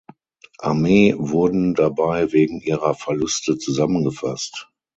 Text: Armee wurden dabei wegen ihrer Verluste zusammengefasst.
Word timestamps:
Armee 0.57 1.13
wurden 1.15 1.75
dabei 1.75 2.31
wegen 2.33 2.59
ihrer 2.59 2.95
Verluste 2.95 3.59
zusammengefasst. 3.59 4.67